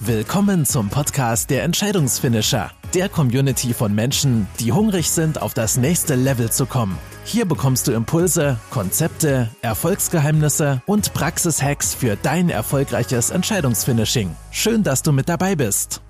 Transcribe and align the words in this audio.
Willkommen 0.00 0.66
zum 0.66 0.90
Podcast 0.90 1.48
der 1.48 1.62
Entscheidungsfinisher, 1.62 2.70
der 2.92 3.08
Community 3.08 3.72
von 3.72 3.94
Menschen, 3.94 4.46
die 4.60 4.70
hungrig 4.70 5.10
sind, 5.10 5.40
auf 5.40 5.54
das 5.54 5.78
nächste 5.78 6.16
Level 6.16 6.52
zu 6.52 6.66
kommen. 6.66 6.98
Hier 7.24 7.46
bekommst 7.46 7.88
du 7.88 7.92
Impulse, 7.92 8.58
Konzepte, 8.68 9.48
Erfolgsgeheimnisse 9.62 10.82
und 10.84 11.14
Praxishacks 11.14 11.94
für 11.94 12.16
dein 12.16 12.50
erfolgreiches 12.50 13.30
Entscheidungsfinishing. 13.30 14.36
Schön, 14.50 14.82
dass 14.82 15.02
du 15.02 15.12
mit 15.12 15.30
dabei 15.30 15.56
bist. 15.56 16.02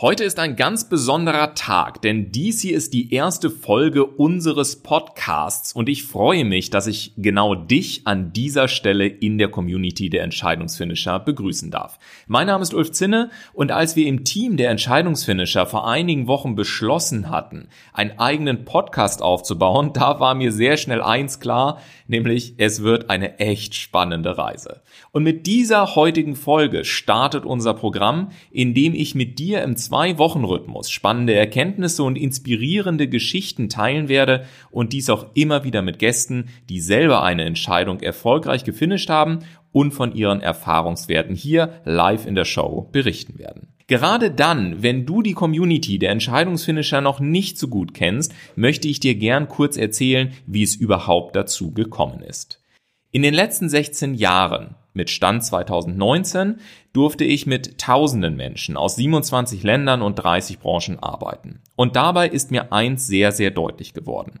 Heute 0.00 0.24
ist 0.24 0.40
ein 0.40 0.56
ganz 0.56 0.88
besonderer 0.88 1.54
Tag, 1.54 2.02
denn 2.02 2.32
dies 2.32 2.60
hier 2.60 2.76
ist 2.76 2.92
die 2.94 3.14
erste 3.14 3.48
Folge 3.48 4.04
unseres 4.04 4.82
Podcasts 4.82 5.72
und 5.72 5.88
ich 5.88 6.02
freue 6.02 6.44
mich, 6.44 6.68
dass 6.70 6.88
ich 6.88 7.12
genau 7.16 7.54
dich 7.54 8.04
an 8.04 8.32
dieser 8.32 8.66
Stelle 8.66 9.06
in 9.06 9.38
der 9.38 9.50
Community 9.52 10.10
der 10.10 10.24
Entscheidungsfinisher 10.24 11.20
begrüßen 11.20 11.70
darf. 11.70 12.00
Mein 12.26 12.48
Name 12.48 12.64
ist 12.64 12.74
Ulf 12.74 12.90
Zinne 12.90 13.30
und 13.52 13.70
als 13.70 13.94
wir 13.94 14.08
im 14.08 14.24
Team 14.24 14.56
der 14.56 14.70
Entscheidungsfinisher 14.70 15.64
vor 15.64 15.86
einigen 15.86 16.26
Wochen 16.26 16.56
beschlossen 16.56 17.30
hatten, 17.30 17.68
einen 17.92 18.18
eigenen 18.18 18.64
Podcast 18.64 19.22
aufzubauen, 19.22 19.92
da 19.94 20.18
war 20.18 20.34
mir 20.34 20.50
sehr 20.50 20.76
schnell 20.76 21.02
eins 21.02 21.38
klar, 21.38 21.78
nämlich 22.08 22.54
es 22.56 22.82
wird 22.82 23.10
eine 23.10 23.38
echt 23.38 23.76
spannende 23.76 24.36
Reise. 24.38 24.82
Und 25.12 25.22
mit 25.22 25.46
dieser 25.46 25.94
heutigen 25.94 26.34
Folge 26.34 26.84
startet 26.84 27.46
unser 27.46 27.74
Programm, 27.74 28.32
in 28.50 28.74
dem 28.74 28.92
ich 28.92 29.14
mit 29.14 29.38
dir 29.38 29.62
im 29.62 29.76
Zwei-Wochen-Rhythmus 29.84 30.90
spannende 30.90 31.34
Erkenntnisse 31.34 32.02
und 32.04 32.16
inspirierende 32.16 33.06
Geschichten 33.06 33.68
teilen 33.68 34.08
werde 34.08 34.46
und 34.70 34.94
dies 34.94 35.10
auch 35.10 35.26
immer 35.34 35.62
wieder 35.62 35.82
mit 35.82 35.98
Gästen, 35.98 36.48
die 36.70 36.80
selber 36.80 37.22
eine 37.22 37.44
Entscheidung 37.44 38.00
erfolgreich 38.00 38.64
gefinisht 38.64 39.10
haben 39.10 39.40
und 39.72 39.92
von 39.92 40.14
ihren 40.14 40.40
Erfahrungswerten 40.40 41.36
hier 41.36 41.82
live 41.84 42.26
in 42.26 42.34
der 42.34 42.46
Show 42.46 42.88
berichten 42.92 43.38
werden. 43.38 43.74
Gerade 43.86 44.30
dann, 44.30 44.82
wenn 44.82 45.04
du 45.04 45.20
die 45.20 45.34
Community 45.34 45.98
der 45.98 46.12
Entscheidungsfinisher 46.12 47.02
noch 47.02 47.20
nicht 47.20 47.58
so 47.58 47.68
gut 47.68 47.92
kennst, 47.92 48.32
möchte 48.56 48.88
ich 48.88 49.00
dir 49.00 49.14
gern 49.16 49.48
kurz 49.48 49.76
erzählen, 49.76 50.32
wie 50.46 50.62
es 50.62 50.74
überhaupt 50.74 51.36
dazu 51.36 51.72
gekommen 51.72 52.20
ist. 52.20 52.62
In 53.10 53.20
den 53.22 53.34
letzten 53.34 53.68
16 53.68 54.14
Jahren, 54.14 54.76
mit 54.94 55.10
Stand 55.10 55.44
2019, 55.44 56.60
durfte 56.92 57.24
ich 57.24 57.46
mit 57.46 57.78
tausenden 57.78 58.36
Menschen 58.36 58.76
aus 58.76 58.96
27 58.96 59.62
Ländern 59.62 60.02
und 60.02 60.14
30 60.14 60.58
Branchen 60.58 60.98
arbeiten. 60.98 61.60
Und 61.76 61.96
dabei 61.96 62.28
ist 62.28 62.50
mir 62.50 62.72
eins 62.72 63.06
sehr, 63.06 63.32
sehr 63.32 63.50
deutlich 63.50 63.92
geworden. 63.92 64.40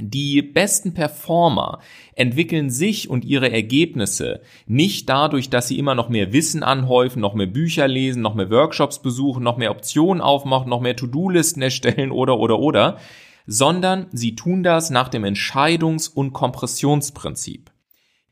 Die 0.00 0.40
besten 0.40 0.94
Performer 0.94 1.80
entwickeln 2.14 2.70
sich 2.70 3.10
und 3.10 3.24
ihre 3.26 3.52
Ergebnisse 3.52 4.40
nicht 4.66 5.08
dadurch, 5.08 5.50
dass 5.50 5.68
sie 5.68 5.78
immer 5.78 5.94
noch 5.94 6.08
mehr 6.08 6.32
Wissen 6.32 6.62
anhäufen, 6.62 7.20
noch 7.20 7.34
mehr 7.34 7.46
Bücher 7.46 7.88
lesen, 7.88 8.22
noch 8.22 8.34
mehr 8.34 8.50
Workshops 8.50 9.02
besuchen, 9.02 9.42
noch 9.42 9.58
mehr 9.58 9.70
Optionen 9.70 10.22
aufmachen, 10.22 10.70
noch 10.70 10.80
mehr 10.80 10.96
To-Do-Listen 10.96 11.60
erstellen 11.62 12.10
oder 12.10 12.38
oder 12.38 12.58
oder, 12.58 12.98
sondern 13.46 14.06
sie 14.12 14.34
tun 14.34 14.62
das 14.62 14.90
nach 14.90 15.08
dem 15.08 15.24
Entscheidungs- 15.24 16.12
und 16.12 16.32
Kompressionsprinzip. 16.32 17.71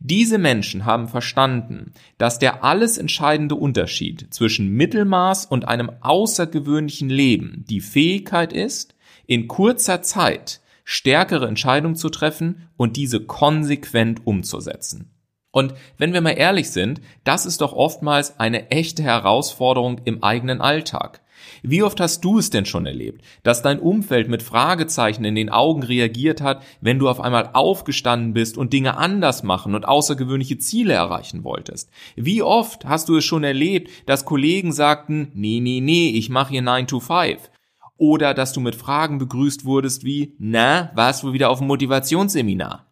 Diese 0.02 0.38
Menschen 0.38 0.86
haben 0.86 1.08
verstanden, 1.08 1.92
dass 2.16 2.38
der 2.38 2.64
alles 2.64 2.96
entscheidende 2.96 3.54
Unterschied 3.54 4.28
zwischen 4.32 4.68
Mittelmaß 4.68 5.44
und 5.44 5.68
einem 5.68 5.90
außergewöhnlichen 6.00 7.10
Leben 7.10 7.66
die 7.68 7.82
Fähigkeit 7.82 8.54
ist, 8.54 8.94
in 9.26 9.46
kurzer 9.46 10.00
Zeit 10.00 10.62
stärkere 10.84 11.46
Entscheidungen 11.46 11.96
zu 11.96 12.08
treffen 12.08 12.68
und 12.78 12.96
diese 12.96 13.20
konsequent 13.20 14.26
umzusetzen. 14.26 15.10
Und 15.50 15.74
wenn 15.98 16.14
wir 16.14 16.22
mal 16.22 16.30
ehrlich 16.30 16.70
sind, 16.70 17.02
das 17.24 17.44
ist 17.44 17.60
doch 17.60 17.74
oftmals 17.74 18.40
eine 18.40 18.70
echte 18.70 19.02
Herausforderung 19.02 20.00
im 20.06 20.24
eigenen 20.24 20.62
Alltag. 20.62 21.20
Wie 21.62 21.82
oft 21.82 22.00
hast 22.00 22.24
du 22.24 22.38
es 22.38 22.50
denn 22.50 22.66
schon 22.66 22.86
erlebt, 22.86 23.22
dass 23.42 23.62
dein 23.62 23.78
Umfeld 23.78 24.28
mit 24.28 24.42
Fragezeichen 24.42 25.24
in 25.24 25.34
den 25.34 25.50
Augen 25.50 25.82
reagiert 25.82 26.40
hat, 26.40 26.62
wenn 26.80 26.98
du 26.98 27.08
auf 27.08 27.20
einmal 27.20 27.50
aufgestanden 27.52 28.32
bist 28.32 28.58
und 28.58 28.72
Dinge 28.72 28.96
anders 28.96 29.42
machen 29.42 29.74
und 29.74 29.86
außergewöhnliche 29.86 30.58
Ziele 30.58 30.94
erreichen 30.94 31.44
wolltest? 31.44 31.90
Wie 32.16 32.42
oft 32.42 32.84
hast 32.84 33.08
du 33.08 33.16
es 33.16 33.24
schon 33.24 33.44
erlebt, 33.44 33.90
dass 34.06 34.24
Kollegen 34.24 34.72
sagten, 34.72 35.30
nee, 35.34 35.60
nee, 35.60 35.80
nee, 35.80 36.10
ich 36.10 36.28
mache 36.28 36.50
hier 36.50 36.62
9 36.62 36.86
to 36.86 37.00
5? 37.00 37.50
Oder 37.96 38.32
dass 38.32 38.52
du 38.54 38.60
mit 38.60 38.76
Fragen 38.76 39.18
begrüßt 39.18 39.64
wurdest 39.64 40.04
wie, 40.04 40.34
na, 40.38 40.90
warst 40.94 41.22
du 41.22 41.32
wieder 41.34 41.50
auf 41.50 41.58
dem 41.58 41.66
Motivationsseminar? 41.66 42.89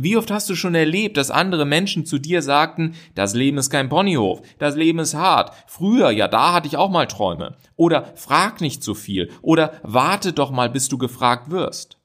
Wie 0.00 0.16
oft 0.16 0.30
hast 0.30 0.48
du 0.48 0.54
schon 0.54 0.76
erlebt, 0.76 1.16
dass 1.16 1.32
andere 1.32 1.64
Menschen 1.64 2.06
zu 2.06 2.18
dir 2.18 2.40
sagten, 2.40 2.94
das 3.16 3.34
Leben 3.34 3.58
ist 3.58 3.68
kein 3.68 3.88
Ponyhof, 3.88 4.42
das 4.60 4.76
Leben 4.76 5.00
ist 5.00 5.14
hart, 5.14 5.52
früher, 5.66 6.12
ja, 6.12 6.28
da 6.28 6.52
hatte 6.52 6.68
ich 6.68 6.76
auch 6.76 6.88
mal 6.88 7.06
Träume. 7.06 7.56
Oder 7.74 8.12
frag 8.14 8.60
nicht 8.60 8.84
zu 8.84 8.94
viel. 8.94 9.28
Oder 9.42 9.72
warte 9.82 10.32
doch 10.32 10.52
mal, 10.52 10.70
bis 10.70 10.88
du 10.88 10.98
gefragt 10.98 11.50
wirst. 11.50 11.98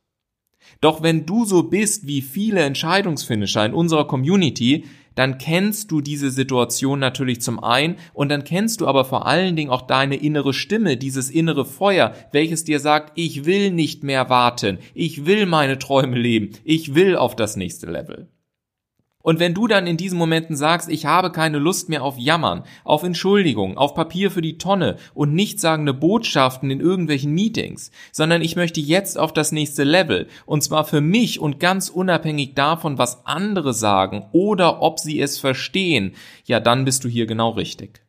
Doch 0.82 1.04
wenn 1.04 1.28
du 1.28 1.46
so 1.46 1.64
bist 1.64 2.08
wie 2.08 2.22
viele 2.22 2.62
Entscheidungsfinisher 2.62 3.64
in 3.64 3.74
unserer 3.74 4.08
Community, 4.08 4.86
dann 5.16 5.38
kennst 5.38 5.92
du 5.92 6.02
diese 6.02 6.30
Situation 6.30 7.00
natürlich 7.00 7.42
zum 7.42 7.64
einen 7.64 7.96
und 8.14 8.30
dann 8.30 8.44
kennst 8.44 8.82
du 8.82 8.88
aber 8.88 9.06
vor 9.06 9.28
allen 9.28 9.56
Dingen 9.56 9.70
auch 9.70 9.84
deine 9.84 10.16
innere 10.16 10.54
Stimme, 10.54 10.98
dieses 10.98 11.30
innere 11.30 11.66
Feuer, 11.66 12.14
welches 12.32 12.64
dir 12.64 12.80
sagt, 12.80 13.12
ich 13.16 13.46
will 13.46 13.72
nicht 13.72 14.04
mehr 14.04 14.30
warten, 14.30 14.80
ich 14.94 15.26
will 15.26 15.46
meine 15.46 15.80
Träume 15.80 16.18
leben, 16.18 16.52
ich 16.64 16.96
will 16.96 17.16
auf 17.16 17.36
das 17.36 17.56
nächste 17.56 17.88
Level. 17.88 18.28
Und 19.24 19.40
wenn 19.40 19.54
du 19.54 19.68
dann 19.68 19.88
in 19.88 19.96
diesen 19.96 20.20
Momenten 20.20 20.58
sagst, 20.58 20.90
ich 20.90 21.06
habe 21.06 21.32
keine 21.32 21.58
Lust 21.58 21.88
mehr 21.88 22.04
auf 22.04 22.18
Jammern, 22.18 22.64
auf 22.84 23.04
Entschuldigung, 23.04 23.78
auf 23.78 23.96
Papier 23.96 24.30
für 24.30 24.42
die 24.42 24.58
Tonne 24.58 24.98
und 25.14 25.34
nichtssagende 25.34 25.94
Botschaften 25.94 26.70
in 26.70 26.82
irgendwelchen 26.82 27.32
Meetings, 27.32 27.90
sondern 28.12 28.42
ich 28.42 28.58
möchte 28.58 28.82
jetzt 28.82 29.18
auf 29.18 29.32
das 29.32 29.54
nächste 29.54 29.86
Level, 29.86 30.28
und 30.46 30.62
zwar 30.62 30.84
für 30.84 31.00
mich 31.00 31.40
und 31.40 31.62
ganz 31.62 31.88
unabhängig 31.88 32.54
davon, 32.54 32.98
was 32.98 33.26
andere 33.26 33.74
sagen 33.74 34.26
oder 34.34 34.82
ob 34.82 35.00
sie 35.00 35.22
es 35.22 35.40
verstehen, 35.40 36.16
ja, 36.44 36.60
dann 36.60 36.84
bist 36.84 37.06
du 37.06 37.08
hier 37.08 37.26
genau 37.26 37.52
richtig. 37.52 38.02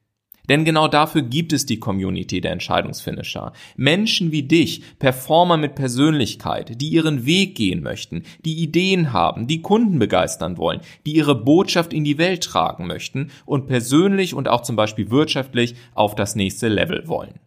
Denn 0.48 0.64
genau 0.64 0.88
dafür 0.88 1.22
gibt 1.22 1.52
es 1.52 1.64
die 1.66 1.78
Community 1.78 2.40
der 2.40 2.52
Entscheidungsfinisher. 2.52 3.52
Menschen 3.76 4.30
wie 4.30 4.42
dich, 4.42 4.82
Performer 4.98 5.56
mit 5.56 5.74
Persönlichkeit, 5.74 6.80
die 6.80 6.88
ihren 6.88 7.24
Weg 7.24 7.54
gehen 7.54 7.82
möchten, 7.82 8.24
die 8.44 8.62
Ideen 8.62 9.12
haben, 9.12 9.46
die 9.46 9.62
Kunden 9.62 9.98
begeistern 9.98 10.58
wollen, 10.58 10.80
die 11.06 11.14
ihre 11.14 11.34
Botschaft 11.34 11.92
in 11.92 12.04
die 12.04 12.18
Welt 12.18 12.44
tragen 12.44 12.86
möchten 12.86 13.30
und 13.46 13.66
persönlich 13.66 14.34
und 14.34 14.48
auch 14.48 14.62
zum 14.62 14.76
Beispiel 14.76 15.10
wirtschaftlich 15.10 15.74
auf 15.94 16.14
das 16.14 16.36
nächste 16.36 16.68
Level 16.68 17.08
wollen. 17.08 17.40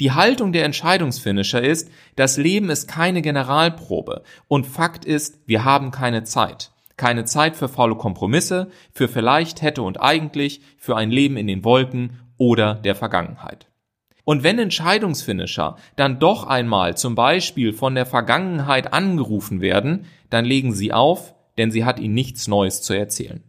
Die 0.00 0.10
Haltung 0.10 0.52
der 0.52 0.64
Entscheidungsfinisher 0.64 1.62
ist, 1.62 1.88
das 2.16 2.36
Leben 2.36 2.68
ist 2.68 2.88
keine 2.88 3.22
Generalprobe 3.22 4.24
und 4.48 4.66
Fakt 4.66 5.04
ist, 5.04 5.38
wir 5.46 5.64
haben 5.64 5.92
keine 5.92 6.24
Zeit. 6.24 6.72
Keine 6.96 7.24
Zeit 7.24 7.56
für 7.56 7.68
faule 7.68 7.96
Kompromisse, 7.96 8.70
für 8.92 9.08
vielleicht 9.08 9.62
hätte 9.62 9.82
und 9.82 10.00
eigentlich, 10.00 10.60
für 10.78 10.96
ein 10.96 11.10
Leben 11.10 11.36
in 11.36 11.46
den 11.46 11.64
Wolken 11.64 12.20
oder 12.38 12.74
der 12.74 12.94
Vergangenheit. 12.94 13.68
Und 14.24 14.42
wenn 14.42 14.58
Entscheidungsfinisher 14.58 15.76
dann 15.96 16.18
doch 16.18 16.46
einmal 16.46 16.96
zum 16.96 17.14
Beispiel 17.14 17.72
von 17.72 17.94
der 17.94 18.06
Vergangenheit 18.06 18.92
angerufen 18.92 19.60
werden, 19.60 20.06
dann 20.30 20.44
legen 20.44 20.72
sie 20.72 20.92
auf, 20.92 21.34
denn 21.58 21.70
sie 21.70 21.84
hat 21.84 21.98
ihnen 21.98 22.14
nichts 22.14 22.48
Neues 22.48 22.82
zu 22.82 22.94
erzählen. 22.94 23.42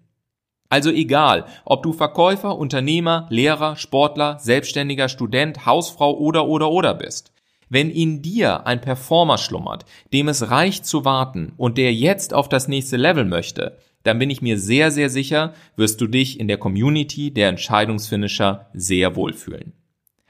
Also 0.68 0.90
egal, 0.90 1.46
ob 1.64 1.84
du 1.84 1.94
Verkäufer, 1.94 2.58
Unternehmer, 2.58 3.28
Lehrer, 3.30 3.78
Sportler, 3.78 4.40
Selbstständiger, 4.40 5.10
Student, 5.10 5.66
Hausfrau 5.66 6.18
oder 6.18 6.48
oder 6.48 6.70
oder 6.72 6.94
bist. 6.94 7.32
Wenn 7.70 7.90
in 7.90 8.22
dir 8.22 8.68
ein 8.68 8.82
Performer 8.82 9.38
schlummert, 9.38 9.86
dem 10.14 10.28
es 10.28 10.50
reicht 10.50 10.86
zu 10.86 11.06
warten 11.06 11.54
und 11.58 11.78
der 11.78 11.94
jetzt 11.94 12.34
auf 12.34 12.50
das 12.50 12.68
nächste 12.68 12.98
Level 12.98 13.26
möchte, 13.26 13.78
dann 14.06 14.20
bin 14.20 14.30
ich 14.30 14.42
mir 14.42 14.58
sehr, 14.60 14.92
sehr 14.92 15.10
sicher, 15.10 15.54
wirst 15.76 16.00
du 16.00 16.08
dich 16.08 16.40
in 16.40 16.48
der 16.48 16.58
Community 16.58 17.32
der 17.32 17.50
Entscheidungsfinisher 17.50 18.70
sehr 18.74 19.16
wohlfühlen. 19.16 19.74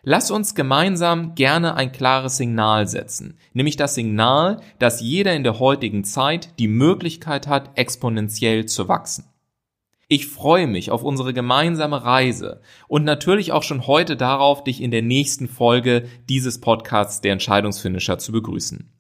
Lass 0.02 0.32
uns 0.32 0.56
gemeinsam 0.56 1.36
gerne 1.36 1.76
ein 1.76 1.92
klares 1.92 2.38
Signal 2.38 2.88
setzen, 2.88 3.38
nämlich 3.54 3.76
das 3.76 3.96
Signal, 3.96 4.62
dass 4.80 5.02
jeder 5.02 5.34
in 5.34 5.44
der 5.44 5.60
heutigen 5.60 6.04
Zeit 6.04 6.58
die 6.58 6.68
Möglichkeit 6.68 7.48
hat, 7.48 7.72
exponentiell 7.76 8.66
zu 8.66 8.88
wachsen. 8.88 9.26
Ich 10.08 10.28
freue 10.28 10.68
mich 10.68 10.92
auf 10.92 11.04
unsere 11.04 11.34
gemeinsame 11.34 12.04
Reise 12.04 12.62
und 12.88 13.04
natürlich 13.04 13.52
auch 13.52 13.64
schon 13.64 13.88
heute 13.88 14.16
darauf, 14.16 14.64
dich 14.64 14.82
in 14.82 14.92
der 14.92 15.02
nächsten 15.02 15.48
Folge 15.50 16.08
dieses 16.30 16.62
Podcasts 16.62 17.22
der 17.22 17.34
Entscheidungsfinisher 17.34 18.20
zu 18.20 18.32
begrüßen. 18.32 18.95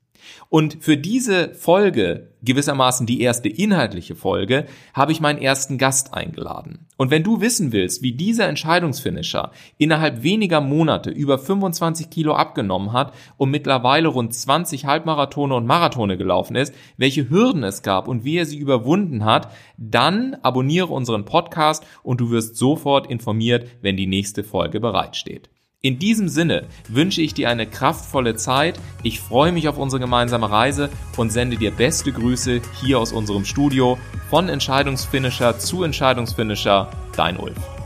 Und 0.49 0.77
für 0.81 0.97
diese 0.97 1.53
Folge, 1.53 2.31
gewissermaßen 2.43 3.05
die 3.05 3.21
erste 3.21 3.49
inhaltliche 3.49 4.15
Folge, 4.15 4.65
habe 4.93 5.11
ich 5.11 5.19
meinen 5.19 5.41
ersten 5.41 5.77
Gast 5.77 6.13
eingeladen. 6.13 6.87
Und 6.97 7.11
wenn 7.11 7.23
du 7.23 7.41
wissen 7.41 7.71
willst, 7.71 8.01
wie 8.03 8.13
dieser 8.13 8.47
Entscheidungsfinisher 8.47 9.51
innerhalb 9.77 10.23
weniger 10.23 10.61
Monate 10.61 11.09
über 11.09 11.37
25 11.37 12.09
Kilo 12.09 12.35
abgenommen 12.35 12.93
hat 12.93 13.13
und 13.37 13.51
mittlerweile 13.51 14.07
rund 14.07 14.33
20 14.33 14.85
Halbmarathone 14.85 15.55
und 15.55 15.65
Marathone 15.65 16.17
gelaufen 16.17 16.55
ist, 16.55 16.73
welche 16.97 17.29
Hürden 17.29 17.63
es 17.63 17.81
gab 17.81 18.07
und 18.07 18.23
wie 18.23 18.37
er 18.37 18.45
sie 18.45 18.57
überwunden 18.57 19.25
hat, 19.25 19.51
dann 19.77 20.35
abonniere 20.41 20.93
unseren 20.93 21.25
Podcast 21.25 21.85
und 22.03 22.21
du 22.21 22.29
wirst 22.31 22.55
sofort 22.55 23.07
informiert, 23.07 23.67
wenn 23.81 23.97
die 23.97 24.07
nächste 24.07 24.43
Folge 24.43 24.79
bereitsteht. 24.79 25.49
In 25.85 25.99
diesem 25.99 26.29
Sinne 26.29 26.63
wünsche 26.89 27.21
ich 27.21 27.35
dir 27.35 27.47
eine 27.47 27.67
kraftvolle 27.67 28.35
Zeit. 28.35 28.79
Ich 29.03 29.19
freue 29.19 29.51
mich 29.51 29.69
auf 29.69 29.77
unsere 29.77 29.99
gemeinsame 29.99 30.49
Reise 30.49 30.89
und 31.15 31.31
sende 31.31 31.57
dir 31.57 31.69
beste 31.69 32.11
Grüße 32.11 32.59
hier 32.81 32.97
aus 32.97 33.11
unserem 33.11 33.45
Studio 33.45 33.99
von 34.31 34.49
Entscheidungsfinisher 34.49 35.59
zu 35.59 35.83
Entscheidungsfinisher, 35.83 36.89
dein 37.15 37.37
Ulf. 37.37 37.84